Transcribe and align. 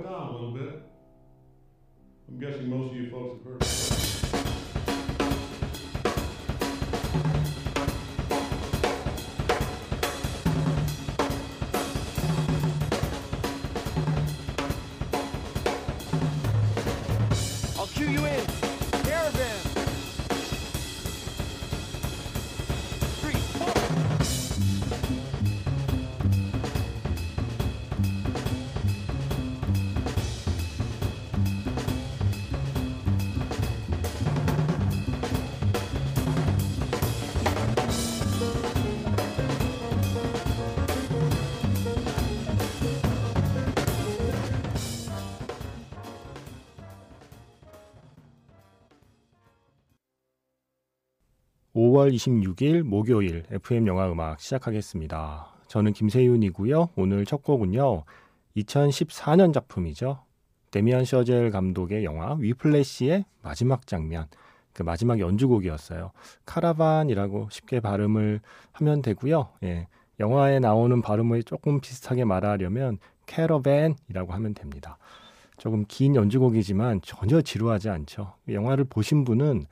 it 0.00 0.08
down 0.08 0.28
a 0.28 0.32
little 0.32 0.52
bit. 0.52 0.82
I'm 2.28 2.38
guessing 2.38 2.70
most 2.70 2.90
of 2.90 2.96
you 2.96 3.10
folks 3.10 3.38
have 3.38 3.52
heard. 3.52 3.62
I'll 17.78 17.86
cue 17.86 18.08
you 18.08 18.24
in. 18.24 18.46
Caravan. 19.04 19.69
5월 51.74 52.12
26일 52.12 52.82
목요일 52.82 53.44
FM 53.48 53.86
영화 53.86 54.10
음악 54.10 54.40
시작하겠습니다. 54.40 55.54
저는 55.68 55.92
김세윤이고요. 55.92 56.90
오늘 56.96 57.24
첫 57.24 57.44
곡은요. 57.44 58.02
2014년 58.56 59.54
작품이죠. 59.54 60.24
데미안 60.72 61.04
셔젤 61.04 61.50
감독의 61.52 62.04
영화 62.04 62.34
위플래시의 62.34 63.24
마지막 63.42 63.86
장면. 63.86 64.26
그 64.72 64.82
마지막 64.82 65.20
연주곡이었어요. 65.20 66.10
카라반이라고 66.44 67.48
쉽게 67.52 67.78
발음을 67.78 68.40
하면 68.72 69.02
되고요. 69.02 69.50
예. 69.62 69.86
영화에 70.18 70.58
나오는 70.58 71.00
발음을 71.00 71.44
조금 71.44 71.80
비슷하게 71.80 72.24
말하려면 72.24 72.98
캐러밴이라고 73.26 74.32
하면 74.32 74.54
됩니다. 74.54 74.98
조금 75.56 75.84
긴 75.86 76.16
연주곡이지만 76.16 77.00
전혀 77.02 77.40
지루하지 77.40 77.90
않죠. 77.90 78.34
영화를 78.48 78.84
보신 78.84 79.24
분은 79.24 79.66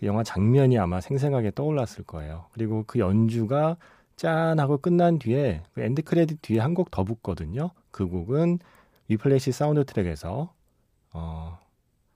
그 0.00 0.06
영화 0.06 0.22
장면이 0.22 0.78
아마 0.78 1.02
생생하게 1.02 1.50
떠올랐을 1.54 2.04
거예요. 2.06 2.46
그리고 2.52 2.84
그 2.86 2.98
연주가 2.98 3.76
짠 4.16 4.58
하고 4.58 4.78
끝난 4.78 5.18
뒤에 5.18 5.62
그 5.74 5.82
end 5.82 6.02
credit 6.02 6.40
뒤에 6.40 6.58
한 6.58 6.72
곡 6.74 6.90
더 6.90 7.04
붙거든요. 7.04 7.70
그 7.90 8.08
곡은 8.08 8.60
위플래시 9.08 9.52
사운드트랙에서 9.52 10.54
어, 11.12 11.58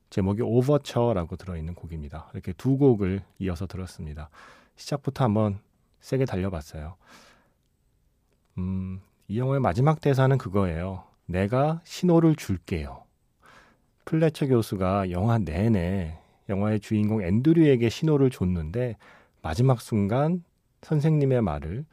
제목이 0.08 0.40
Overture라고 0.40 1.36
들어있는 1.36 1.74
곡입니다. 1.74 2.30
이렇게 2.32 2.54
두 2.54 2.78
곡을 2.78 3.22
이어서 3.40 3.66
들었습니다. 3.66 4.30
시작부터 4.76 5.24
한번 5.24 5.58
세게 6.00 6.24
달려봤어요. 6.24 6.96
음, 8.56 9.02
이 9.28 9.38
영화의 9.38 9.60
마지막 9.60 10.00
대사는 10.00 10.38
그거예요. 10.38 11.04
내가 11.26 11.82
신호를 11.84 12.36
줄게요. 12.36 13.02
플래처 14.06 14.46
교수가 14.46 15.10
영화 15.10 15.36
내내 15.38 16.18
영화의 16.48 16.80
주인공 16.80 17.22
앤드류에게 17.22 17.88
신호를 17.88 18.30
줬는데 18.30 18.96
마지막 19.42 19.80
순간 19.80 20.42
선생님의 20.82 21.42
말을 21.42 21.84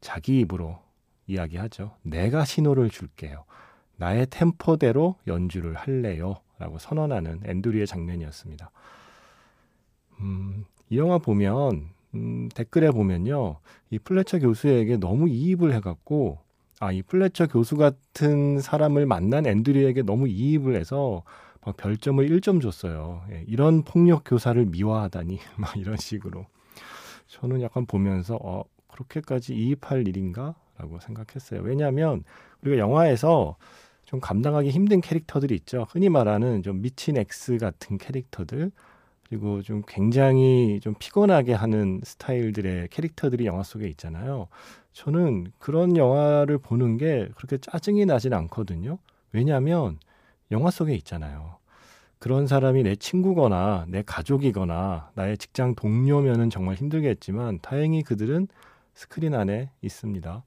자기 0.00 0.40
입으로 0.40 0.78
이야기하죠. 1.26 1.92
내가 2.02 2.44
신호를 2.44 2.90
줄게요. 2.90 3.44
나의 3.96 4.26
템포대로 4.30 5.16
연주를 5.26 5.74
할래요. 5.74 6.36
라고 6.58 6.78
선언하는 6.78 7.40
앤드류의 7.44 7.86
장면이었습니다. 7.86 8.70
음, 10.20 10.64
이 10.90 10.98
영화 10.98 11.18
보면, 11.18 11.88
음, 12.14 12.48
댓글에 12.54 12.90
보면요. 12.90 13.58
이 13.90 13.98
플래처 13.98 14.38
교수에게 14.38 14.96
너무 14.96 15.28
이입을 15.28 15.72
해갖고, 15.74 16.38
아, 16.80 16.92
이 16.92 17.02
플래처 17.02 17.46
교수 17.46 17.76
같은 17.76 18.60
사람을 18.60 19.06
만난 19.06 19.46
앤드류에게 19.46 20.02
너무 20.02 20.28
이입을 20.28 20.76
해서 20.76 21.22
막 21.64 21.76
별점을 21.76 22.26
1점 22.26 22.60
줬어요. 22.60 23.22
예, 23.32 23.44
이런 23.46 23.82
폭력 23.82 24.22
교사를 24.24 24.64
미화하다니 24.64 25.38
막 25.56 25.76
이런 25.76 25.96
식으로. 25.96 26.46
저는 27.26 27.60
약간 27.62 27.86
보면서 27.86 28.38
어 28.42 28.64
그렇게까지 28.88 29.54
이입할 29.54 30.06
일인가라고 30.08 31.00
생각했어요. 31.00 31.60
왜냐하면 31.62 32.24
우리가 32.62 32.78
영화에서 32.78 33.56
좀 34.04 34.18
감당하기 34.20 34.70
힘든 34.70 35.00
캐릭터들이 35.00 35.54
있죠. 35.56 35.86
흔히 35.90 36.08
말하는 36.08 36.62
좀 36.62 36.82
미친 36.82 37.16
X 37.16 37.58
같은 37.58 37.98
캐릭터들 37.98 38.72
그리고 39.28 39.62
좀 39.62 39.82
굉장히 39.86 40.80
좀 40.82 40.94
피곤하게 40.98 41.54
하는 41.54 42.00
스타일들의 42.02 42.88
캐릭터들이 42.88 43.46
영화 43.46 43.62
속에 43.62 43.86
있잖아요. 43.90 44.48
저는 44.92 45.52
그런 45.60 45.96
영화를 45.96 46.58
보는 46.58 46.96
게 46.96 47.28
그렇게 47.36 47.58
짜증이 47.58 48.06
나진 48.06 48.34
않거든요. 48.34 48.98
왜냐하면 49.30 50.00
영화 50.50 50.70
속에 50.70 50.94
있잖아요. 50.96 51.56
그런 52.18 52.46
사람이 52.46 52.82
내 52.82 52.96
친구거나 52.96 53.86
내 53.88 54.02
가족이거나 54.02 55.10
나의 55.14 55.38
직장 55.38 55.74
동료면은 55.74 56.50
정말 56.50 56.74
힘들겠지만 56.74 57.60
다행히 57.62 58.02
그들은 58.02 58.46
스크린 58.94 59.34
안에 59.34 59.70
있습니다. 59.80 60.44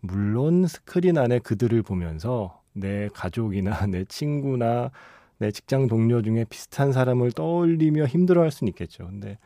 물론 0.00 0.66
스크린 0.66 1.18
안에 1.18 1.38
그들을 1.38 1.82
보면서 1.82 2.62
내 2.72 3.08
가족이나 3.12 3.86
내 3.86 4.04
친구나 4.06 4.90
내 5.38 5.50
직장 5.50 5.86
동료 5.86 6.22
중에 6.22 6.44
비슷한 6.48 6.92
사람을 6.92 7.32
떠올리며 7.32 8.06
힘들어할 8.06 8.50
수는 8.50 8.70
있겠죠. 8.70 9.06
근데 9.06 9.38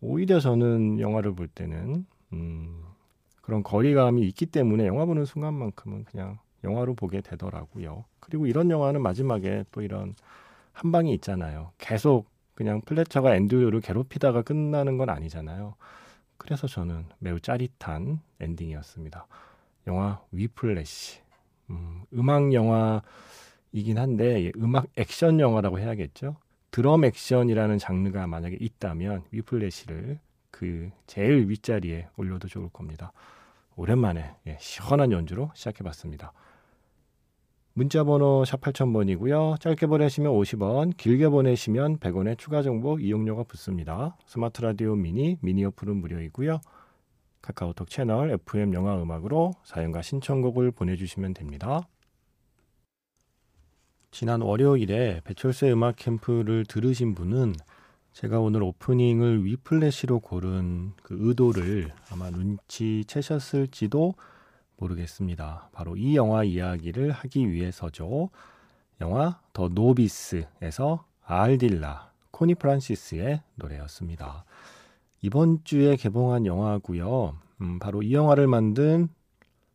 오히려 0.00 0.40
저는 0.40 1.00
영화를 1.00 1.34
볼 1.34 1.48
때는 1.48 2.06
음, 2.32 2.82
그런 3.40 3.62
거리감이 3.62 4.22
있기 4.28 4.46
때문에 4.46 4.86
영화 4.86 5.04
보는 5.04 5.24
순간만큼은 5.24 6.04
그냥 6.04 6.38
영화로 6.64 6.94
보게 6.94 7.20
되더라고요. 7.20 8.04
그리고 8.20 8.46
이런 8.46 8.70
영화는 8.70 9.02
마지막에 9.02 9.64
또 9.70 9.82
이런 9.82 10.14
한 10.72 10.92
방이 10.92 11.12
있잖아요. 11.14 11.72
계속 11.78 12.26
그냥 12.54 12.80
플래처가 12.80 13.36
앤드류를 13.36 13.80
괴롭히다가 13.80 14.42
끝나는 14.42 14.98
건 14.98 15.10
아니잖아요. 15.10 15.74
그래서 16.36 16.66
저는 16.66 17.04
매우 17.18 17.40
짜릿한 17.40 18.20
엔딩이었습니다. 18.40 19.26
영화 19.86 20.20
위플래시. 20.32 21.20
음, 21.70 22.02
음악 22.14 22.52
영화이긴 22.52 23.98
한데 23.98 24.44
예, 24.46 24.52
음악 24.56 24.86
액션 24.96 25.40
영화라고 25.40 25.78
해야겠죠. 25.78 26.36
드럼 26.70 27.04
액션이라는 27.04 27.78
장르가 27.78 28.26
만약에 28.26 28.56
있다면 28.60 29.24
위플래시를 29.30 30.18
그 30.50 30.90
제일 31.06 31.48
윗자리에 31.48 32.08
올려도 32.16 32.48
좋을 32.48 32.68
겁니다. 32.70 33.12
오랜만에 33.76 34.34
예, 34.46 34.56
시원한 34.60 35.12
연주로 35.12 35.50
시작해봤습니다. 35.54 36.32
문자 37.78 38.02
번호 38.02 38.44
샵 38.44 38.60
8000번이고요. 38.60 39.60
짧게 39.60 39.86
보내시면 39.86 40.32
50원, 40.32 40.96
길게 40.96 41.28
보내시면 41.28 41.98
100원의 42.00 42.36
추가 42.36 42.60
정보 42.60 42.98
이용료가 42.98 43.44
붙습니다. 43.44 44.16
스마트 44.26 44.62
라디오 44.62 44.96
미니, 44.96 45.36
미니 45.42 45.64
어플은 45.64 45.98
무료이고요. 45.98 46.58
카카오톡 47.40 47.88
채널 47.88 48.32
FM 48.32 48.74
영화 48.74 49.00
음악으로 49.00 49.52
사연과 49.62 50.02
신청곡을 50.02 50.72
보내주시면 50.72 51.34
됩니다. 51.34 51.86
지난 54.10 54.40
월요일에 54.40 55.20
배철수의 55.22 55.74
음악 55.74 55.94
캠프를 55.94 56.64
들으신 56.66 57.14
분은 57.14 57.54
제가 58.12 58.40
오늘 58.40 58.64
오프닝을 58.64 59.44
위플래시로 59.44 60.18
고른 60.18 60.94
그 61.04 61.16
의도를 61.16 61.92
아마 62.10 62.28
눈치채셨을지도 62.30 64.14
모르겠습니다. 64.78 65.68
바로 65.72 65.96
이 65.96 66.16
영화 66.16 66.44
이야기를 66.44 67.10
하기 67.10 67.52
위해서죠. 67.52 68.30
영화 69.00 69.40
더 69.52 69.68
노비스에서 69.68 71.04
아알딜라 71.24 72.10
코니 72.30 72.54
프란시스의 72.54 73.42
노래였습니다. 73.56 74.44
이번 75.20 75.62
주에 75.64 75.96
개봉한 75.96 76.46
영화고요. 76.46 77.36
음, 77.60 77.78
바로 77.78 78.02
이 78.02 78.14
영화를 78.14 78.46
만든 78.46 79.08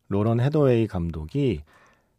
로런 0.08 0.40
헤더웨이 0.40 0.86
감독이 0.86 1.62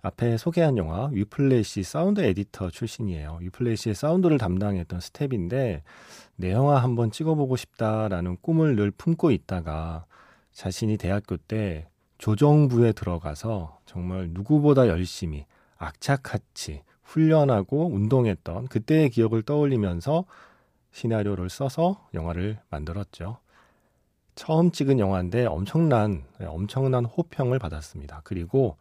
앞에 0.01 0.37
소개한 0.37 0.77
영화 0.77 1.07
위플래시 1.07 1.81
sound 1.81 2.21
editor 2.21 2.69
출신이에요. 2.69 3.39
위플래시의 3.41 3.95
사운드를 3.95 4.37
담당했던 4.37 4.99
스텝인데 4.99 5.81
내 6.35 6.51
영화 6.51 6.77
한번 6.83 7.09
찍어보고 7.09 7.55
싶다라는 7.55 8.37
꿈을 8.41 8.75
늘 8.75 8.91
품고 8.91 9.31
있다가 9.31 10.05
자신이 10.51 10.97
대학교 10.97 11.37
때 11.37 11.87
조정부에 12.17 12.93
들어가서 12.93 13.79
정말 13.85 14.29
누구보다 14.31 14.87
열심히 14.87 15.45
악착같이 15.77 16.81
훈련하고 17.03 17.87
운동했던 17.93 18.67
그때의 18.67 19.09
기억을 19.09 19.43
떠올리면서 19.43 20.25
시나리오를 20.91 21.49
써서 21.49 22.07
영화를 22.13 22.59
만들었죠. 22.69 23.37
처음 24.35 24.71
찍은 24.71 24.99
영화인데 24.99 25.45
엄청난 25.45 26.23
엄청난 26.41 27.05
호평을 27.05 27.59
받았습니다. 27.59 28.21
그리고 28.23 28.77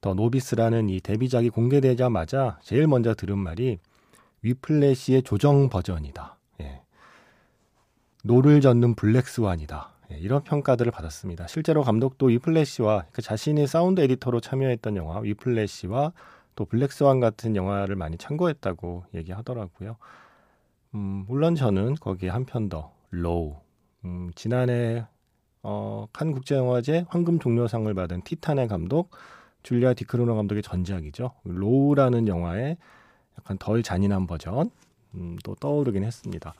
더 0.00 0.14
노비스라는 0.14 0.88
이 0.88 1.00
데뷔작이 1.00 1.50
공개되자마자 1.50 2.58
제일 2.62 2.86
먼저 2.86 3.14
들은 3.14 3.38
말이 3.38 3.78
위플래시의 4.42 5.22
조정 5.22 5.68
버전이다. 5.68 6.36
예. 6.60 6.82
노를 8.22 8.60
젓는 8.60 8.94
블랙스완이다. 8.94 9.97
예, 10.12 10.16
이런 10.18 10.42
평가들을 10.42 10.90
받았습니다. 10.92 11.46
실제로 11.46 11.82
감독도 11.82 12.26
위플래시와 12.26 13.04
그 13.12 13.22
자신이 13.22 13.66
sound 13.66 14.00
editor로 14.00 14.40
참여했던 14.40 14.96
영화 14.96 15.20
위플래시와 15.20 16.12
또 16.56 16.64
블랙스완 16.64 17.20
같은 17.20 17.56
영화를 17.56 17.94
많이 17.96 18.16
참고했다고 18.16 19.04
얘기하더라고요. 19.14 19.96
음, 20.94 21.24
물론 21.28 21.54
저는 21.54 21.94
거기에 21.96 22.30
한 22.30 22.44
편 22.46 22.68
더 22.68 22.92
로우. 23.10 23.56
음, 24.04 24.30
지난해 24.34 25.06
어, 25.62 26.06
칸 26.12 26.32
국제영화제 26.32 27.04
황금 27.08 27.38
종려상을 27.38 27.92
받은 27.92 28.22
티탄의 28.22 28.68
감독 28.68 29.10
줄리아 29.62 29.92
뒤쿠르노 29.92 30.34
감독의 30.34 30.62
전작이죠. 30.62 31.32
로우라는 31.44 32.28
영화의 32.28 32.76
약간 33.38 33.58
덜 33.58 33.82
잔인한 33.82 34.26
버전 34.26 34.70
음, 35.14 35.36
또 35.44 35.54
떠오르긴 35.56 36.04
했습니다. 36.04 36.54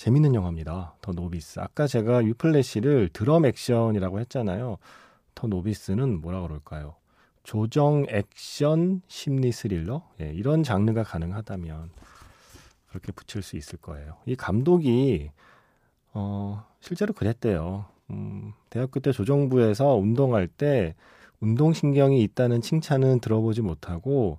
재밌는 0.00 0.34
영화입니다. 0.34 0.94
더 1.02 1.12
노비스. 1.12 1.60
아까 1.60 1.86
제가 1.86 2.18
위플래시를 2.18 3.10
드럼 3.12 3.44
액션이라고 3.44 4.18
했잖아요. 4.20 4.78
더 5.34 5.46
노비스는 5.46 6.22
뭐라 6.22 6.40
그럴까요? 6.40 6.94
조정 7.42 8.06
액션 8.08 9.02
심리 9.08 9.52
스릴러? 9.52 10.08
예, 10.22 10.32
이런 10.32 10.62
장르가 10.62 11.02
가능하다면 11.02 11.90
그렇게 12.88 13.12
붙일 13.12 13.42
수 13.42 13.58
있을 13.58 13.78
거예요. 13.78 14.16
이 14.24 14.36
감독이 14.36 15.32
어, 16.14 16.64
실제로 16.80 17.12
그랬대요. 17.12 17.84
음, 18.08 18.54
대학교 18.70 19.00
때 19.00 19.12
조정부에서 19.12 19.96
운동할 19.96 20.48
때 20.48 20.94
운동신경이 21.40 22.22
있다는 22.22 22.62
칭찬은 22.62 23.20
들어보지 23.20 23.60
못하고 23.60 24.38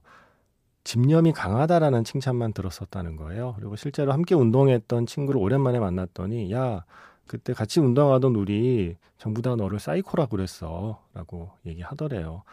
집념이 0.83 1.31
강하다라는 1.31 2.03
칭찬만 2.03 2.53
들었었다는 2.53 3.15
거예요. 3.15 3.53
그리고 3.57 3.75
실제로 3.75 4.13
함께 4.13 4.35
운동했던 4.35 5.05
친구를 5.05 5.39
오랜만에 5.39 5.79
만났더니 5.79 6.51
야 6.51 6.83
그때 7.27 7.53
같이 7.53 7.79
운동하던 7.79 8.35
우리 8.35 8.97
전부 9.17 9.41
다 9.41 9.55
너를 9.55 9.79
사이코라 9.79 10.25
그랬어 10.25 11.01
라고 11.13 11.51
얘기하더래요. 11.65 12.43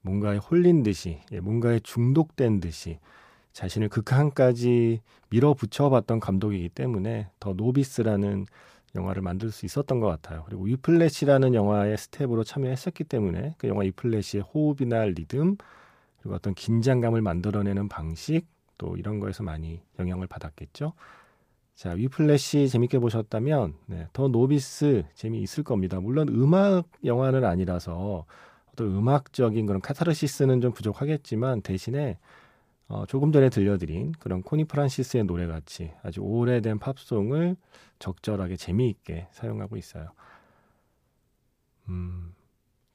뭔가에 0.00 0.36
홀린 0.36 0.84
듯이 0.84 1.20
예, 1.32 1.40
뭔가에 1.40 1.80
중독된 1.80 2.60
듯이 2.60 2.98
자신을 3.52 3.88
극한까지 3.88 5.00
밀어붙여 5.30 5.90
봤던 5.90 6.20
감독이기 6.20 6.68
때문에 6.68 7.28
더 7.40 7.54
노비스라는 7.54 8.46
영화를 8.94 9.22
만들 9.22 9.50
수 9.50 9.66
있었던 9.66 10.00
것 10.00 10.06
같아요. 10.06 10.44
그리고 10.46 10.64
위플래시라는 10.64 11.54
영화의 11.54 11.98
스텝으로 11.98 12.44
참여했었기 12.44 13.04
때문에 13.04 13.54
그 13.58 13.68
영화 13.68 13.82
위플래시의 13.82 14.42
호흡이나 14.42 15.04
리듬 15.04 15.56
그리고 16.26 16.34
어떤 16.34 16.54
긴장감을 16.54 17.22
만들어내는 17.22 17.88
방식 17.88 18.46
또 18.78 18.96
이런 18.96 19.20
거에서 19.20 19.44
많이 19.44 19.80
영향을 20.00 20.26
받았겠죠. 20.26 20.92
자, 21.76 21.92
위플래시 21.92 22.68
재밌게 22.68 22.98
보셨다면 22.98 23.74
네, 23.86 24.08
더 24.12 24.26
노비스 24.26 25.04
재미있을 25.14 25.62
겁니다. 25.62 26.00
물론 26.00 26.28
음악 26.28 26.88
영화는 27.04 27.44
아니라서 27.44 28.26
어떤 28.72 28.88
음악적인 28.88 29.66
그런 29.66 29.80
카타르시스는 29.80 30.60
좀 30.60 30.72
부족하겠지만 30.72 31.62
대신에 31.62 32.18
어, 32.88 33.04
조금 33.06 33.30
전에 33.30 33.48
들려드린 33.48 34.12
그런 34.18 34.42
코니 34.42 34.64
프란시스의 34.64 35.24
노래 35.24 35.46
같이 35.46 35.92
아주 36.02 36.22
오래된 36.22 36.80
팝송을 36.80 37.56
적절하게 38.00 38.56
재미있게 38.56 39.28
사용하고 39.30 39.76
있어요. 39.76 40.10
음, 41.88 42.34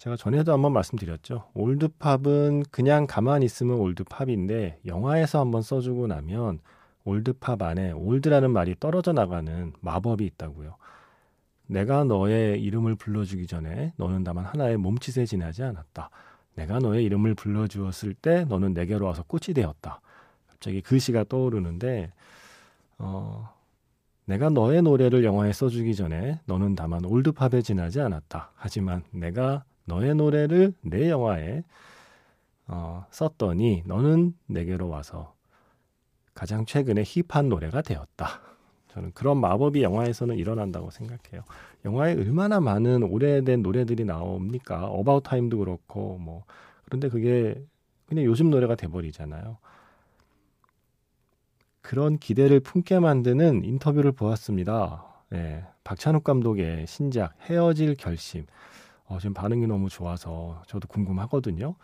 제가 0.02 0.16
전에도 0.16 0.52
한번 0.52 0.74
말씀드렸죠. 0.74 1.52
올드팝은 1.54 2.64
그냥 2.72 3.06
가만히 3.06 3.46
있으면 3.46 3.78
올드팝인데 3.78 4.80
영화에서 4.88 5.40
한번 5.40 5.62
써주고 5.62 6.08
나면 6.08 6.58
올드팝 7.04 7.62
안에 7.62 7.92
올드라는 7.92 8.50
말이 8.50 8.76
떨어져 8.80 9.14
나가는 9.14 9.74
마법이 9.80 10.26
있다고요. 10.26 10.76
내가 11.68 12.04
너의 12.04 12.64
이름을 12.64 12.96
불러주기 12.96 13.46
전에 13.46 13.94
너는 13.98 14.24
다만 14.24 14.44
하나의 14.44 14.78
몸짓에 14.78 15.28
지나지 15.28 15.62
않았다. 15.62 16.10
내가 16.56 16.80
너의 16.80 17.04
이름을 17.04 17.36
불러주었을 17.36 18.16
때 18.16 18.46
너는 18.46 18.74
내게로 18.74 19.06
와서 19.06 19.22
꽃이 19.28 19.54
되었다. 19.54 20.02
갑자기 20.50 20.82
그 20.82 20.98
시가 20.98 21.26
떠오르는데 21.26 22.12
어, 22.98 23.54
내가 24.26 24.50
너의 24.50 24.82
노래를 24.82 25.24
영화에 25.24 25.54
써주기 25.54 25.94
전에 25.94 26.40
너는 26.46 26.74
다만 26.74 27.06
올드팝에 27.06 27.62
지나지 27.62 28.02
않았다. 28.02 28.54
하지만 28.56 29.04
내가 29.12 29.64
너의 29.86 30.16
노래를 30.16 30.74
내 30.82 31.10
영화에 31.10 31.64
어, 32.68 33.06
썼더니 33.12 33.84
너는 33.86 34.34
내게로 34.48 34.88
와서 34.88 35.36
가장 36.34 36.66
최근에 36.66 37.04
힙한 37.06 37.50
노래가 37.50 37.82
되었다. 37.82 38.42
저는 38.90 39.12
그런 39.14 39.40
마법이 39.40 39.84
영화에서는 39.84 40.38
일어난다고 40.38 40.92
생각해요. 40.92 41.44
영화에 41.86 42.14
얼마나 42.14 42.60
많은 42.60 43.04
오래된 43.04 43.62
노래들이 43.62 44.06
나옵니까? 44.06 44.86
어바웃 44.86 45.24
타임도 45.24 45.60
그렇고 45.60 46.18
뭐 46.18 46.44
그런데 46.84 47.08
그게 47.10 47.62
그냥 48.08 48.26
요즘 48.26 48.50
노래가 48.50 48.76
돼 48.76 48.88
버리잖아요. 48.88 49.58
그런 51.82 52.18
기대를 52.18 52.60
품게 52.60 53.00
만드는 53.00 53.64
인터뷰를 53.64 54.12
보았습니다. 54.12 55.06
예, 55.34 55.66
박찬욱 55.84 56.24
감독의 56.24 56.86
신작 56.88 57.34
헤어질 57.50 57.96
결심. 57.96 58.46
어, 59.12 59.20
지금 59.20 59.34
반응이 59.34 59.68
너무 59.68 59.90
좋아서 59.90 60.64
저도 60.68 60.88
궁금하거든요. 60.88 61.76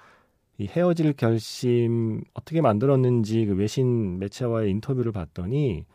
이 0.60 0.68
헤어질 0.68 1.12
결심 1.14 2.22
어떻게 2.34 2.62
만들었는지 2.62 3.46
그 3.46 3.54
외신 3.54 4.18
매체와의 4.18 4.72
인터뷰를 4.72 5.12
봤더니 5.12 5.86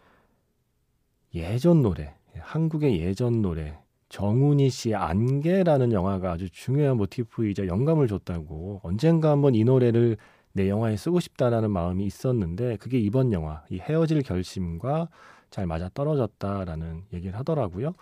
예전 1.34 1.80
노래, 1.80 2.14
한국의 2.38 3.00
예전 3.00 3.40
노래, 3.40 3.78
정훈이 4.10 4.68
씨의 4.68 4.94
안개라는 4.94 5.92
영화가 5.92 6.32
아주 6.32 6.50
중요한 6.50 6.98
모티프이자 6.98 7.66
영감을 7.66 8.08
줬다고 8.08 8.80
언젠가 8.82 9.30
한번 9.30 9.54
이 9.54 9.64
노래를 9.64 10.18
내 10.52 10.68
영화에 10.68 10.98
쓰고 10.98 11.18
싶다라는 11.20 11.70
마음이 11.70 12.04
있었는데 12.04 12.76
그게 12.76 12.98
이번 12.98 13.32
영화 13.32 13.64
이 13.70 13.78
헤어질 13.78 14.22
결심과 14.22 15.08
잘 15.48 15.66
맞아 15.66 15.88
떨어졌다라는 15.94 17.04
얘기를 17.14 17.38
하더라고요. 17.38 17.94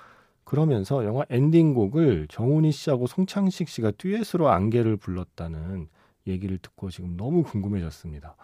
그러면서 0.51 1.05
영화 1.05 1.25
엔딩곡을 1.31 2.27
정훈이 2.29 2.73
씨하고 2.73 3.07
송창식 3.07 3.69
씨가 3.69 3.93
듀엣으로 3.93 4.49
안개를 4.49 4.97
불렀다는 4.97 5.87
얘기를 6.27 6.59
듣고 6.59 6.91
지금 6.91 7.17
너무 7.17 7.45
궁금해졌습니다. 7.45 8.35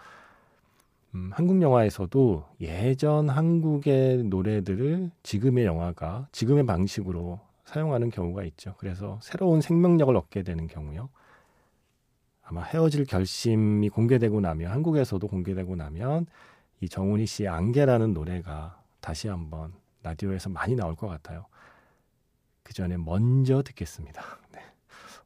음, 1.17 1.31
한국 1.35 1.61
영화에서도 1.61 2.45
예전 2.61 3.29
한국의 3.29 4.23
노래들을 4.23 5.11
지금의 5.25 5.65
영화가 5.65 6.29
지금의 6.31 6.65
방식으로 6.65 7.41
사용하는 7.65 8.11
경우가 8.11 8.45
있죠. 8.45 8.77
그래서 8.79 9.19
새로운 9.21 9.61
생명력을 9.61 10.15
얻게 10.15 10.45
되는 10.45 10.69
경우요. 10.69 11.09
아마 12.45 12.63
헤어질 12.63 13.07
결심이 13.07 13.89
공개되고 13.89 14.41
나면 14.41 14.71
한국에서도 14.71 15.27
공개되고 15.27 15.75
나면 15.75 16.27
이 16.81 16.89
정훈이 16.89 17.27
씨의 17.27 17.49
안개라는 17.49 18.15
노래가 18.15 18.81
다시 19.01 19.27
한번 19.27 19.73
라디오에서 20.05 20.51
많이 20.51 20.77
나올 20.77 20.95
것 20.95 21.09
같아요. 21.09 21.47
그 22.66 22.73
전에 22.73 22.96
먼저 22.96 23.62
듣겠습니다. 23.62 24.20
네. 24.52 24.61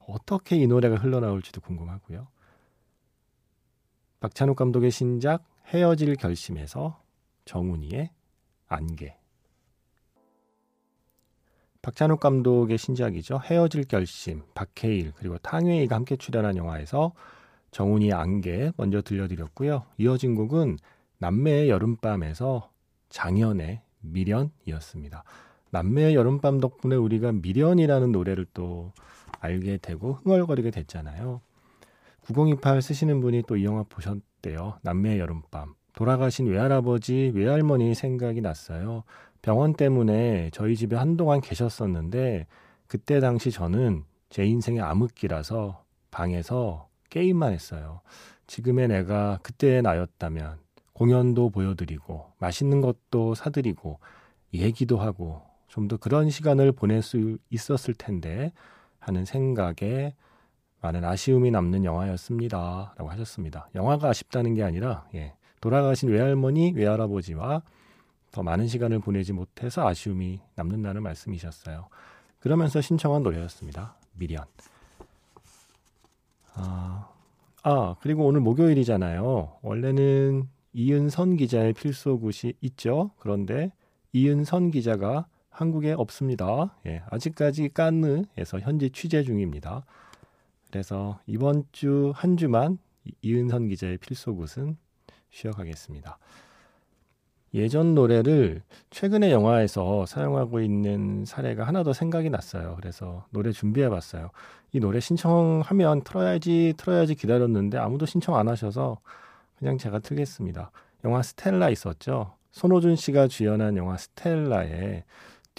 어떻게 0.06 0.56
이 0.56 0.66
노래가 0.66 0.96
흘러나올지도 0.96 1.62
궁금하고요. 1.62 2.28
박찬욱 4.20 4.56
감독의 4.56 4.90
신작 4.90 5.42
헤어질 5.68 6.16
결심에서 6.16 7.02
정훈이의 7.46 8.10
안개. 8.68 9.16
박찬욱 11.80 12.20
감독의 12.20 12.76
신작이죠. 12.76 13.40
헤어질 13.42 13.84
결심, 13.84 14.42
박해일 14.52 15.12
그리고 15.16 15.38
탕웨이가 15.38 15.96
함께 15.96 16.16
출연한 16.16 16.58
영화에서 16.58 17.14
정훈이의 17.70 18.12
안개 18.12 18.72
먼저 18.76 19.00
들려드렸고요. 19.00 19.86
이어진 19.96 20.34
곡은 20.34 20.76
남매의 21.16 21.70
여름밤에서 21.70 22.70
장현의 23.08 23.80
미련이었습니다. 24.00 25.24
남매의 25.70 26.14
여름밤 26.14 26.58
덕분에 26.60 26.96
우리가 26.96 27.32
미련이라는 27.32 28.12
노래를 28.12 28.46
또 28.54 28.92
알게 29.40 29.78
되고 29.78 30.14
흥얼거리게 30.14 30.70
됐잖아요. 30.70 31.40
9028 32.22 32.82
쓰시는 32.82 33.20
분이 33.20 33.44
또 33.46 33.56
이 33.56 33.64
영화 33.64 33.82
보셨대요. 33.84 34.78
남매의 34.82 35.18
여름밤. 35.18 35.74
돌아가신 35.94 36.46
외할아버지, 36.46 37.32
외할머니 37.34 37.94
생각이 37.94 38.40
났어요. 38.40 39.04
병원 39.42 39.74
때문에 39.74 40.50
저희 40.52 40.76
집에 40.76 40.96
한동안 40.96 41.40
계셨었는데 41.40 42.46
그때 42.86 43.20
당시 43.20 43.50
저는 43.50 44.04
제 44.28 44.44
인생의 44.44 44.80
암흑기라서 44.82 45.84
방에서 46.10 46.88
게임만 47.08 47.52
했어요. 47.52 48.00
지금의 48.46 48.88
내가 48.88 49.38
그때의 49.42 49.82
나였다면 49.82 50.58
공연도 50.92 51.50
보여드리고 51.50 52.32
맛있는 52.38 52.80
것도 52.80 53.34
사드리고 53.34 53.98
얘기도 54.52 54.98
하고 54.98 55.42
좀 55.70 55.88
더 55.88 55.96
그런 55.96 56.30
시간을 56.30 56.72
보낼 56.72 57.00
수 57.00 57.38
있었을 57.48 57.94
텐데 57.94 58.52
하는 58.98 59.24
생각에 59.24 60.14
많은 60.82 61.04
아쉬움이 61.04 61.50
남는 61.50 61.84
영화였습니다. 61.84 62.94
라고 62.96 63.10
하셨습니다. 63.10 63.68
영화가 63.74 64.08
아쉽다는 64.08 64.54
게 64.54 64.62
아니라, 64.62 65.06
예, 65.14 65.34
돌아가신 65.60 66.08
외할머니, 66.08 66.72
외할아버지와 66.74 67.62
더 68.32 68.42
많은 68.42 68.66
시간을 68.66 68.98
보내지 68.98 69.32
못해서 69.32 69.86
아쉬움이 69.86 70.40
남는다는 70.56 71.02
말씀이셨어요. 71.02 71.88
그러면서 72.40 72.80
신청한 72.80 73.22
노래였습니다. 73.22 73.94
미련. 74.14 74.44
아, 76.54 77.08
아, 77.62 77.94
그리고 78.00 78.26
오늘 78.26 78.40
목요일이잖아요. 78.40 79.58
원래는 79.62 80.48
이은선 80.72 81.36
기자의 81.36 81.74
필소굿이 81.74 82.54
있죠. 82.60 83.10
그런데 83.18 83.72
이은선 84.12 84.70
기자가 84.70 85.26
한국에 85.50 85.92
없습니다. 85.92 86.76
예, 86.86 87.02
아직까지 87.10 87.70
깐느에서 87.74 88.60
현재 88.60 88.88
취재 88.88 89.22
중입니다. 89.22 89.84
그래서 90.70 91.18
이번 91.26 91.64
주 91.72 92.12
한 92.14 92.36
주만 92.36 92.78
이은선 93.22 93.68
기자의 93.68 93.98
필소굿은 93.98 94.76
쉬어가겠습니다. 95.30 96.18
예전 97.52 97.96
노래를 97.96 98.62
최근의 98.90 99.32
영화에서 99.32 100.06
사용하고 100.06 100.60
있는 100.60 101.24
사례가 101.24 101.66
하나 101.66 101.82
더 101.82 101.92
생각이 101.92 102.30
났어요. 102.30 102.76
그래서 102.80 103.26
노래 103.30 103.50
준비해 103.50 103.88
봤어요. 103.88 104.30
이 104.72 104.78
노래 104.78 105.00
신청하면 105.00 106.02
틀어야지, 106.04 106.74
틀어야지 106.76 107.16
기다렸는데 107.16 107.76
아무도 107.76 108.06
신청 108.06 108.36
안 108.36 108.48
하셔서 108.48 108.98
그냥 109.58 109.78
제가 109.78 109.98
틀겠습니다. 109.98 110.70
영화 111.04 111.22
스텔라 111.22 111.70
있었죠. 111.70 112.34
손호준 112.52 112.94
씨가 112.94 113.26
주연한 113.26 113.76
영화 113.76 113.96
스텔라에 113.96 115.02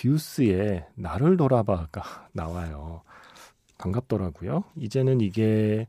듀스의 0.02 0.88
나를 0.96 1.38
돌아봐가 1.38 2.28
나와요. 2.34 3.04
반갑더라고요. 3.78 4.64
이제는 4.76 5.22
이게 5.22 5.88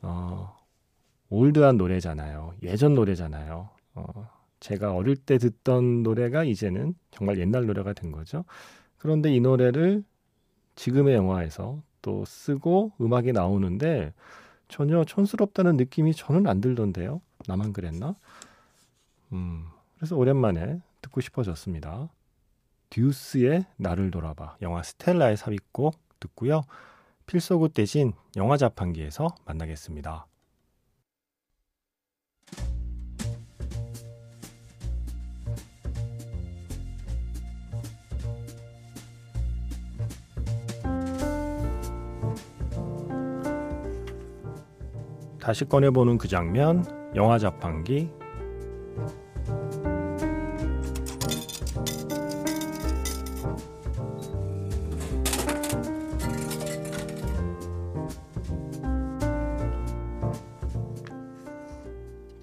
어 0.00 0.56
올드한 1.28 1.76
노래잖아요. 1.76 2.54
예전 2.62 2.94
노래잖아요. 2.94 3.68
어 3.94 4.28
제가 4.60 4.94
어릴 4.94 5.16
때 5.16 5.38
듣던 5.38 6.04
노래가 6.04 6.44
이제는 6.44 6.94
정말 7.10 7.40
옛날 7.40 7.66
노래가 7.66 7.92
된 7.94 8.12
거죠. 8.12 8.44
그런데 8.96 9.34
이 9.34 9.40
노래를 9.40 10.04
지금의 10.76 11.16
영화에서 11.16 11.82
또 12.00 12.24
쓰고 12.24 12.92
음악이 13.00 13.32
나오는데 13.32 14.12
전혀 14.68 15.04
촌스럽다는 15.04 15.76
느낌이 15.76 16.14
저는 16.14 16.46
안 16.46 16.60
들던데요. 16.60 17.20
나만 17.48 17.72
그랬나? 17.72 18.14
음, 19.32 19.66
그래서 19.96 20.16
오랜만에 20.16 20.80
듣고 21.00 21.20
싶어졌습니다. 21.20 22.08
듀스의 22.92 23.64
나를 23.78 24.10
돌아봐 24.10 24.56
영화 24.60 24.82
스텔라의 24.82 25.38
삽입곡 25.38 25.98
듣고요. 26.20 26.62
필소굿 27.24 27.72
대신 27.72 28.12
영화 28.36 28.58
자판기에서 28.58 29.34
만나겠습니다. 29.46 30.26
다시 45.40 45.64
꺼내보는 45.64 46.18
그 46.18 46.28
장면, 46.28 46.84
영화 47.16 47.38
자판기. 47.38 48.10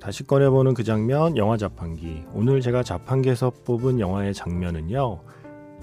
다시 0.09 0.23
꺼내보는 0.23 0.73
그 0.73 0.83
장면, 0.83 1.37
영화 1.37 1.55
자판기. 1.55 2.23
오늘 2.33 2.61
제가 2.61 2.81
자판기에서 2.81 3.51
뽑은 3.63 3.99
영화의 3.99 4.33
장면은요, 4.33 5.19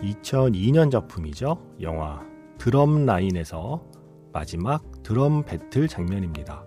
2002년 0.00 0.90
작품이죠. 0.90 1.56
영화 1.80 2.26
드럼 2.58 3.06
라인에서 3.06 3.84
마지막 4.32 4.82
드럼 5.04 5.44
배틀 5.44 5.86
장면입니다. 5.86 6.64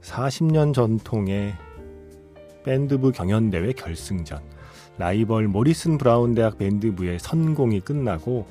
40년 0.00 0.74
전통의 0.74 1.54
밴드부 2.64 3.12
경연대회 3.12 3.70
결승전 3.70 4.40
라이벌 4.98 5.46
모리슨 5.46 5.98
브라운 5.98 6.34
대학 6.34 6.58
밴드부의 6.58 7.20
선공이 7.20 7.78
끝나고 7.78 8.44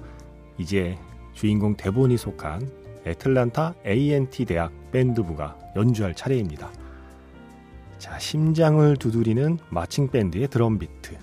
이제 0.57 0.97
주인공 1.33 1.75
대본이 1.75 2.15
속한 2.15 2.71
애틀란타 3.05 3.73
A&T 3.85 4.45
대학 4.45 4.71
밴드부가 4.93 5.59
연주할 5.75 6.15
차례입니다. 6.15 6.84
자, 7.97 8.19
심장을 8.19 8.95
두드리는 8.97 9.57
마칭 9.69 10.09
밴드의 10.09 10.47
드럼 10.47 10.77
비트. 10.77 11.17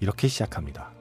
이렇게 0.00 0.28
시작합니다. 0.28 0.99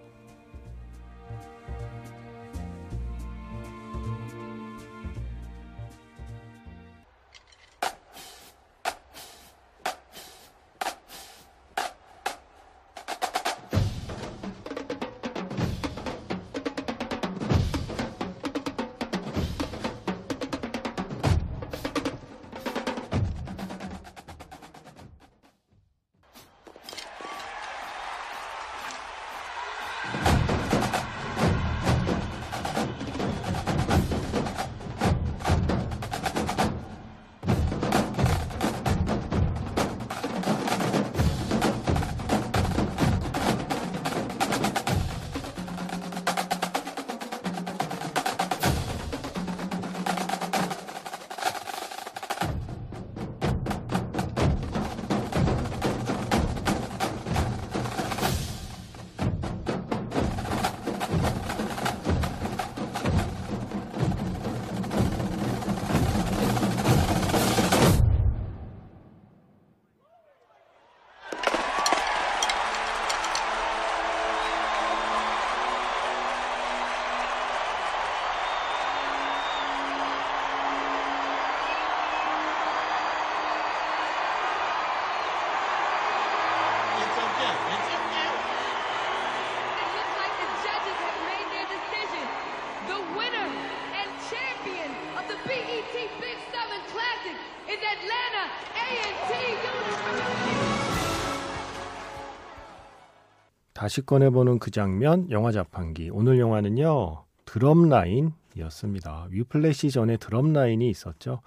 다시 103.80 104.06
꺼내보는 104.06 104.60
그 104.60 104.72
장면, 104.72 105.32
영화 105.32 105.54
자판기. 105.54 106.10
오늘 106.12 106.38
영화는요, 106.38 107.24
드럼 107.46 107.88
라인이었습니다. 107.88 109.28
위플래시 109.30 109.90
전에 109.92 110.18
드럼 110.18 110.52
라인이 110.52 110.90
있었죠. 110.90 111.40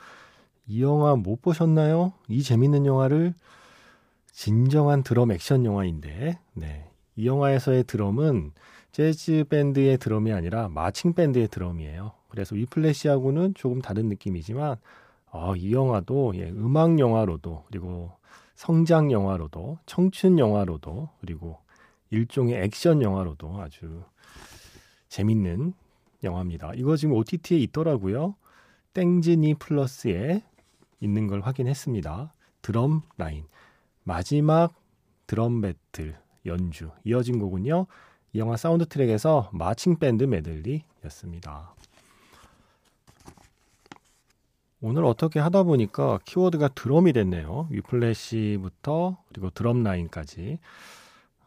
이 0.66 0.82
영화 0.82 1.14
못 1.14 1.42
보셨나요? 1.42 2.14
이 2.28 2.42
재밌는 2.42 2.86
영화를 2.86 3.34
진정한 4.32 5.02
드럼 5.02 5.30
액션 5.30 5.66
영화인데, 5.66 6.38
네. 6.54 6.88
이 7.16 7.26
영화에서의 7.26 7.84
드럼은 7.84 8.52
재즈 8.92 9.44
밴드의 9.50 9.98
드럼이 9.98 10.32
아니라 10.32 10.68
마칭 10.68 11.12
밴드의 11.12 11.48
드럼이에요. 11.48 12.12
그래서 12.28 12.54
위플래시하고는 12.54 13.52
조금 13.54 13.82
다른 13.82 14.08
느낌이지만, 14.08 14.76
어, 15.32 15.56
이 15.56 15.72
영화도 15.72 16.34
예, 16.36 16.50
음악 16.50 16.98
영화로도 16.98 17.64
그리고 17.66 18.12
성장 18.54 19.10
영화로도 19.10 19.78
청춘 19.86 20.38
영화로도 20.38 21.08
그리고 21.20 21.58
일종의 22.10 22.62
액션 22.62 23.02
영화로도 23.02 23.60
아주 23.60 24.04
재밌는 25.08 25.72
영화입니다. 26.22 26.72
이거 26.74 26.96
지금 26.96 27.14
OTT에 27.16 27.58
있더라고요. 27.58 28.36
땡지니 28.92 29.54
플러스에 29.54 30.42
있는 31.00 31.26
걸 31.26 31.40
확인했습니다. 31.40 32.34
드럼 32.60 33.02
라인. 33.16 33.46
마지막 34.04 34.74
드럼 35.26 35.62
배틀 35.62 36.16
연주. 36.44 36.90
이어진 37.04 37.38
곡은요. 37.38 37.86
이 38.34 38.38
영화 38.38 38.56
사운드 38.56 38.86
트랙에서 38.86 39.50
마칭 39.52 39.98
밴드 39.98 40.24
메들리였습니다. 40.24 41.74
오늘 44.84 45.04
어떻게 45.04 45.38
하다 45.38 45.62
보니까 45.62 46.18
키워드가 46.24 46.68
드럼이 46.68 47.12
됐네요. 47.12 47.68
위플래시부터 47.70 49.16
그리고 49.28 49.50
드럼 49.50 49.84
라인까지. 49.84 50.58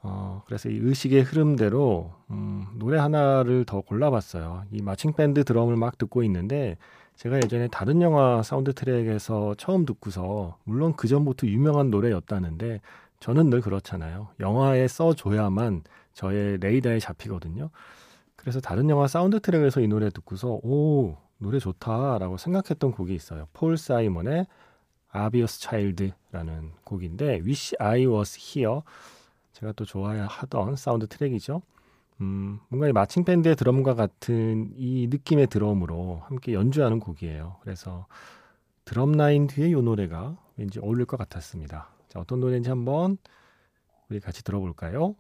어, 0.04 0.42
그래서 0.46 0.70
이 0.70 0.78
의식의 0.78 1.24
흐름대로 1.24 2.14
음, 2.32 2.66
노래 2.76 2.98
하나를 2.98 3.66
더 3.66 3.82
골라봤어요. 3.82 4.64
이 4.72 4.82
마칭 4.82 5.12
밴드 5.12 5.44
드럼을 5.44 5.76
막 5.76 5.98
듣고 5.98 6.24
있는데 6.24 6.78
제가 7.18 7.38
예전에 7.38 7.68
다른 7.68 8.02
영화 8.02 8.42
사운드 8.42 8.74
트랙에서 8.74 9.56
처음 9.58 9.86
듣고서 9.86 10.58
물론 10.64 10.94
그 10.96 11.10
전부터 11.10 11.48
유명한 11.48 11.90
노래였다는데 11.92 12.80
저는 13.20 13.50
늘 13.50 13.60
그렇잖아요. 13.60 14.30
영화에 14.40 14.88
써줘야만 14.88 15.84
저의 16.14 16.58
레이더에 16.60 17.00
잡히거든요. 17.00 17.70
그래서 18.38 18.62
다른 18.62 18.90
영화 18.90 19.08
사운드 19.08 19.42
트랙에서 19.42 19.82
이 19.82 19.88
노래 19.88 20.10
듣고서 20.10 20.60
오 20.64 21.18
노래 21.46 21.60
좋다라고 21.60 22.38
생각했던 22.38 22.92
곡이 22.92 23.14
있어요. 23.14 23.48
폴 23.54 23.78
사이먼의 23.78 24.48
Obvious 25.16 25.60
Child라는 25.60 26.72
곡인데 26.84 27.42
Wish 27.42 27.76
I 27.78 28.08
Was 28.08 28.40
Here 28.40 28.82
제가 29.54 29.72
또 29.74 29.86
좋아하던 29.86 30.76
사운드 30.76 31.06
트랙이죠. 31.08 31.62
음, 32.22 32.60
뭔가 32.70 32.88
이 32.88 32.94
마칭 32.94 33.24
밴드의 33.24 33.56
드럼과 33.56 33.94
같은 33.94 34.74
이 34.76 35.06
느낌의 35.08 35.48
드럼으로 35.48 36.24
함께 36.26 36.54
연주하는 36.54 37.00
곡이에요. 37.00 37.58
그래서 37.62 38.08
드럼 38.84 39.12
라인 39.12 39.46
뒤에 39.46 39.70
이 39.70 39.74
노래가 39.74 40.36
왠지 40.58 40.80
어울릴 40.80 41.06
것 41.06 41.18
같았습니다. 41.18 41.90
자, 42.08 42.20
어떤 42.20 42.40
노래인지 42.40 42.70
한번 42.70 43.20
우리 44.10 44.20
같이 44.20 44.44
들어볼까요? 44.44 45.16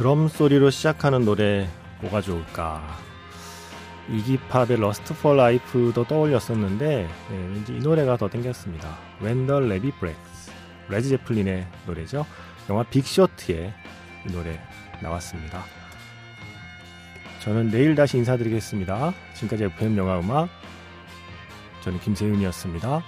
드럼 0.00 0.28
소리로 0.28 0.70
시작하는 0.70 1.26
노래 1.26 1.68
뭐가 2.00 2.22
좋을까? 2.22 2.96
이기팝의 4.08 4.80
Lust 4.80 5.12
for 5.12 5.36
Life도 5.36 6.04
떠올렸었는데 6.04 7.06
네, 7.30 7.36
왠지 7.36 7.76
이 7.76 7.80
노래가 7.80 8.16
더 8.16 8.26
땡겼습니다. 8.26 8.96
When 9.22 9.46
the 9.46 9.62
Levee 9.62 9.92
Breaks 10.00 10.52
레드 10.88 11.06
제플린의 11.06 11.66
노래죠. 11.86 12.24
영화 12.70 12.82
빅쇼트에 12.84 13.74
이 14.26 14.32
노래 14.32 14.58
나왔습니다. 15.02 15.64
저는 17.40 17.70
내일 17.70 17.94
다시 17.94 18.16
인사드리겠습니다. 18.16 19.12
지금까지 19.34 19.64
FM 19.64 19.98
영화 19.98 20.18
음악 20.18 20.48
저는 21.82 22.00
김세윤이었습니다. 22.00 23.02